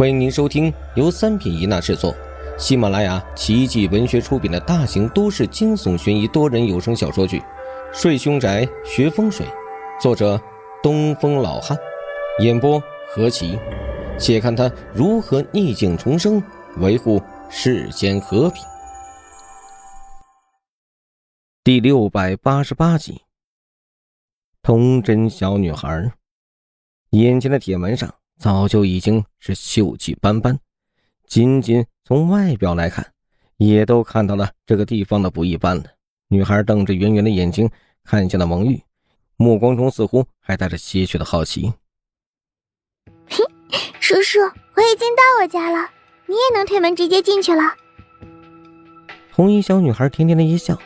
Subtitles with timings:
[0.00, 2.16] 欢迎您收听由三品一纳制作、
[2.58, 7.38] 喜马拉雅奇迹文学出品的大型都市惊悚悬疑多人有声小说剧
[7.92, 9.44] 《睡凶宅学风水》，
[10.00, 10.40] 作者
[10.82, 11.76] 东风老汉，
[12.38, 13.58] 演播何奇。
[14.18, 16.42] 且看他如何逆境重生，
[16.78, 17.20] 维护
[17.50, 18.64] 世间和平。
[21.62, 23.20] 第六百八十八集，
[24.62, 26.10] 童真小女孩，
[27.10, 28.14] 眼前的铁门上。
[28.40, 30.58] 早就已经是锈迹斑斑，
[31.26, 33.06] 仅仅从外表来看，
[33.58, 35.84] 也都看到了这个地方的不一般了。
[36.28, 37.68] 女孩瞪着圆圆的眼睛
[38.02, 38.82] 看向了王玉，
[39.36, 41.70] 目光中似乎还带着些许的好奇。
[43.28, 43.44] 嘿，
[44.00, 45.90] 叔叔，我已经到我家了，
[46.24, 47.62] 你也能推门直接进去了。
[49.30, 50.78] 红衣小女孩甜甜的一笑，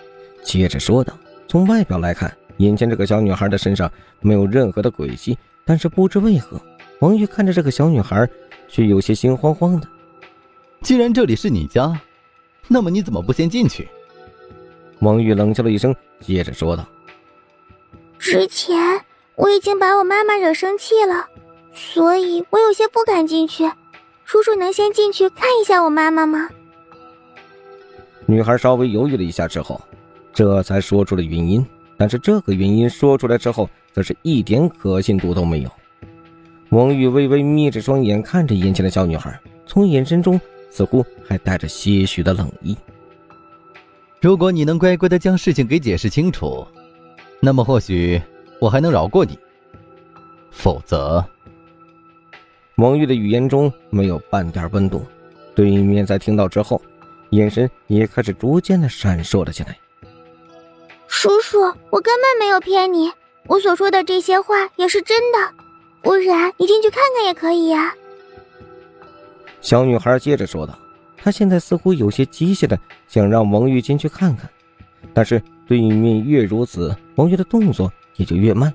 [0.42, 3.88] 接着说道：“从外表来看，眼前这个小女孩的身上
[4.20, 6.60] 没有任何的诡计，但是不知为何。”
[7.04, 8.26] 王玉看着这个小女孩，
[8.66, 9.86] 却有些心慌慌的。
[10.80, 12.00] 既然这里是你家，
[12.66, 13.86] 那么你怎么不先进去？
[15.00, 16.88] 王玉冷笑了一声，接着说道
[18.18, 18.98] ：“之前
[19.34, 21.28] 我已经把我妈妈惹生气了，
[21.74, 23.70] 所以我有些不敢进去。
[24.24, 26.48] 叔叔能先进去看一下我妈妈吗？”
[28.24, 29.78] 女孩稍微犹豫了一下之后，
[30.32, 31.62] 这才说出了原因。
[31.98, 35.70] 但是这个原因说出来之后，则是一点可信度都没有。
[36.74, 40.40] 王玉微微眯着双眼看着眼前的小女孩，从眼神中
[40.72, 42.76] 似乎还带着些许的冷意。
[44.20, 46.66] 如果你能乖乖的将事情给解释清楚，
[47.38, 48.20] 那么或许
[48.58, 49.38] 我还能饶过你。
[50.50, 51.24] 否则，
[52.74, 55.06] 王玉的语言中没有半点温度。
[55.54, 56.82] 对面在听到之后，
[57.30, 59.78] 眼神也开始逐渐的闪烁了起来。
[61.06, 63.12] 叔叔，我根本没有骗你，
[63.46, 65.38] 我所说的这些话也是真的。
[66.04, 67.92] 不然你进去看看也可以呀。”
[69.60, 70.78] 小女孩接着说道。
[71.16, 74.46] 她现在似乎有些机械的想让王玉进去看看，
[75.14, 78.70] 但是对面越如此，王玉的动作也就越慢。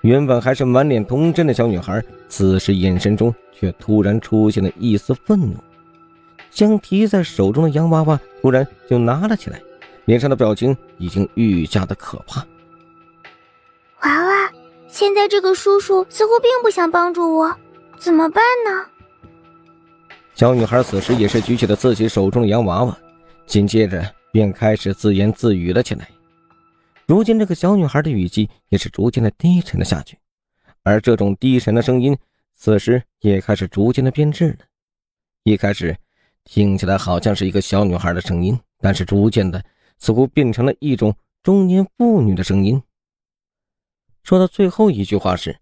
[0.00, 5.56] 原本还是满脸童真的小女孩，此时眼神中却突然出现了一丝愤怒，
[6.50, 9.60] 将提在手中的洋娃娃突然就拿了起来，
[10.06, 12.40] 脸上的表情已经愈加的可怕。
[14.00, 14.50] 娃娃。
[14.94, 17.52] 现在这个叔叔似乎并不想帮助我，
[17.98, 18.86] 怎么办呢？
[20.36, 22.96] 小女孩此时也是举起了自己手中的洋娃娃，
[23.44, 26.08] 紧接着便开始自言自语了起来。
[27.08, 30.16] 如今这个小女孩的语气也是逐渐的低沉了下去，
[30.84, 32.16] 而这种低沉的声音，
[32.54, 34.58] 此时也开始逐渐的变质了。
[35.42, 35.96] 一开始
[36.44, 39.60] 听起来好像是一个小女孩的声音，但是逐渐的
[39.98, 41.12] 似乎变成了一种
[41.42, 42.80] 中年妇女的声音。
[44.24, 45.54] 说到最后一句话时，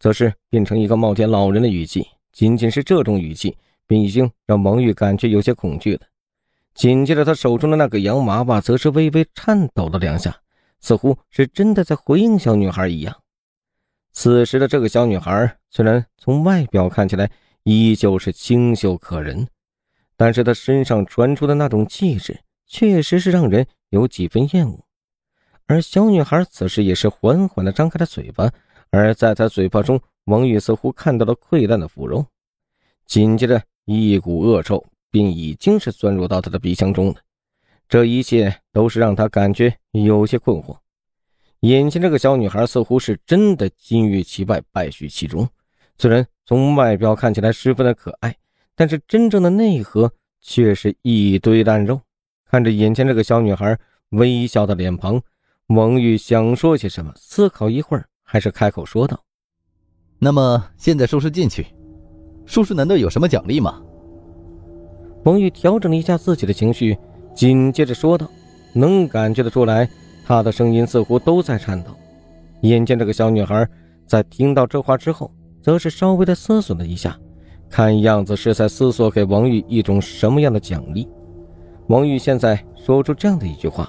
[0.00, 2.04] 则是变成一个冒天老人的语气。
[2.32, 3.56] 仅仅是这种语气，
[3.86, 6.00] 便已经让王玉感觉有些恐惧了。
[6.74, 10.36] 紧接着，他手中的那个洋娃娃则是微微颤抖了两下，
[10.80, 13.16] 似乎是真的在回应小女孩一样。
[14.12, 17.30] 此时的这个小女孩，虽然从外表看起来
[17.62, 19.46] 依旧是清秀可人，
[20.16, 24.84] 但是她身上传出的那种气质，确实是让人有几分厌恶。
[25.70, 28.50] 而小女孩此时也是缓缓地张开了嘴巴，
[28.90, 32.26] 而在她嘴巴中，王玉似乎看到了溃烂的腐肉，
[33.06, 37.14] 紧接着一股恶臭便已经是钻入到她的鼻腔中了。
[37.88, 40.76] 这一切都是让他感觉有些困惑。
[41.60, 45.48] 眼前这个小女孩似乎是真的金玉其外，败絮其中，
[45.98, 48.34] 虽然从外表看起来十分的可爱，
[48.74, 52.00] 但是真正的内核却是一堆烂肉。
[52.44, 55.22] 看着眼前这个小女孩微笑的脸庞。
[55.70, 59.22] 王玉想说些什么，思考一会儿，还是开口说道
[60.18, 61.64] ：“那么现在收拾进去，
[62.44, 63.80] 叔叔难道有什么奖励吗？”
[65.22, 66.98] 王玉调整了一下自己的情绪，
[67.36, 68.28] 紧接着说道
[68.74, 69.88] ：“能感觉得出来，
[70.26, 71.92] 他的声音似乎都在颤抖。”
[72.62, 73.64] 眼见这个小女孩
[74.08, 75.32] 在听到这话之后，
[75.62, 77.16] 则是稍微的思索了一下，
[77.68, 81.08] 看样子是在思索给王玉一种什么样的奖励。
[81.86, 83.88] 王玉现在说出这样的一句话。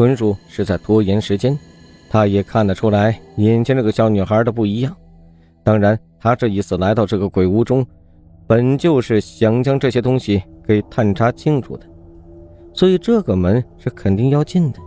[0.00, 1.58] 纯属是在拖延时间，
[2.08, 4.96] 他也看得出来眼前这个小女孩的不一样。
[5.62, 7.86] 当然，他这一次来到这个鬼屋中，
[8.46, 11.84] 本就是想将这些东西给探查清楚的，
[12.72, 14.78] 所以这个门是肯定要进的。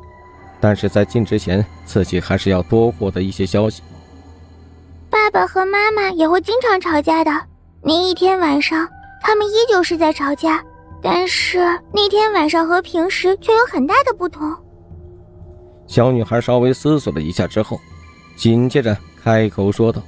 [0.60, 3.83] 但是在进之前，自己还是要多获得一些消息。
[5.12, 7.30] 爸爸和妈妈也会经常吵架的，
[7.83, 8.89] 那一天晚上，
[9.21, 10.59] 他们依旧是在吵架，
[11.04, 11.59] 但是
[11.94, 14.51] 那天晚上和平时却有很大的不同。
[15.85, 17.80] 小女孩稍微思索了一下之后，
[18.35, 20.01] 紧接着开口说道：“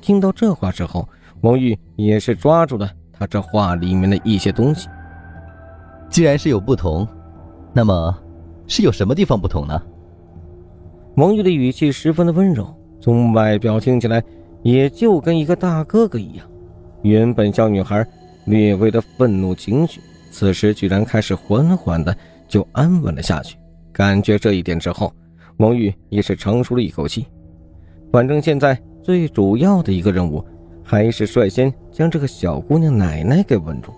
[0.00, 1.08] 听到这话之后，
[1.42, 4.88] 王玉也是抓住了她这话里面的一些东西。
[6.10, 7.06] 既然是有不同，
[7.72, 8.18] 那么
[8.66, 9.80] 是有什么地方不同呢？
[11.16, 14.22] 王玉的语气十分的温柔，从外表听起来
[14.62, 16.46] 也就跟一个大哥哥一样。
[17.02, 18.04] 原本小女孩
[18.46, 22.16] 略微的愤怒情绪，此时居然开始缓缓的
[22.48, 23.56] 就安稳了下去。
[23.98, 25.12] 感觉这一点之后，
[25.56, 27.26] 王玉也是长舒了一口气。
[28.12, 30.46] 反正现在最主要的一个任务，
[30.84, 33.92] 还是率先将这个小姑娘奶奶给稳住。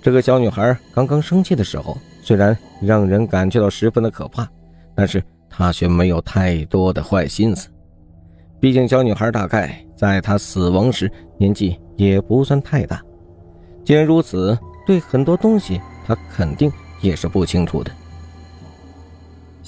[0.00, 4.48] 这个小女孩刚刚生气的时候，虽然让人感觉到十分的可怕，
[4.94, 5.20] 但是
[5.50, 7.68] 她却没有太多的坏心思。
[8.60, 13.02] 毕竟小女孩大概在她死亡时年纪也不算太大。
[13.84, 14.56] 既然如此，
[14.86, 16.70] 对很多东西她肯定
[17.00, 17.90] 也是不清楚的。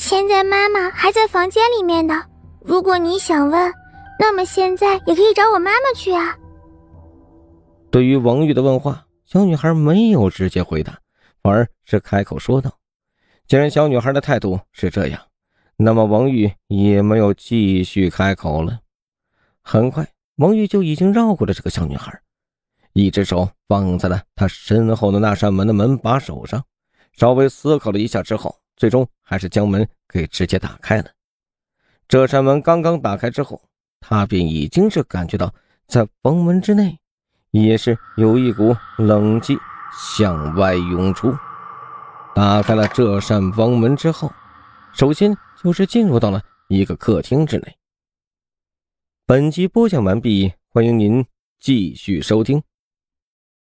[0.01, 2.25] 现在妈妈还在房间里面呢。
[2.65, 3.71] 如果你想问，
[4.19, 6.35] 那么现在也可以找我妈妈去啊。
[7.91, 9.05] 对于王玉的问话。
[9.27, 10.99] 小女孩没有直接回答，
[11.41, 12.73] 反而是开口说道
[13.47, 15.21] ：“既然小女孩的态度是这样，
[15.77, 18.81] 那么王玉也没有继续开口了。
[19.63, 22.21] 很快，王玉就已经绕过了这个小女孩，
[22.93, 26.65] 一只手放在了她身后的那扇门的门把手上，
[27.13, 31.11] 稍微思考了一下之后，最终还是将门给直接打开了。
[32.09, 33.61] 这扇门刚刚打开之后，
[34.01, 35.55] 他便已经是感觉到
[35.87, 36.99] 在房门之内。”
[37.53, 39.59] 也是有一股冷气
[39.93, 41.37] 向外涌出。
[42.35, 44.33] 打开了这扇房门之后，
[44.95, 47.77] 首先就是进入到了一个客厅之内。
[49.27, 51.27] 本集播讲完毕，欢迎您
[51.59, 52.63] 继续收听。